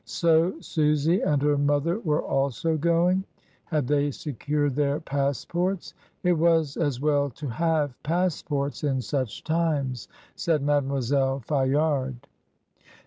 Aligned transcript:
"So 0.03 0.59
Susy 0.61 1.21
and 1.21 1.39
her 1.43 1.59
mother 1.59 1.99
were 1.99 2.23
also 2.23 2.75
going? 2.75 3.23
Had 3.65 3.85
they 3.85 4.09
secured 4.09 4.73
their 4.73 4.99
passports? 4.99 5.93
It 6.23 6.33
was 6.33 6.75
as 6.75 6.99
well 6.99 7.29
to 7.29 7.47
have 7.49 7.93
passports 8.01 8.83
in 8.83 8.99
such 9.01 9.43
times," 9.43 10.07
said 10.35 10.63
Mademoiselle 10.63 11.41
Fayard. 11.47 12.15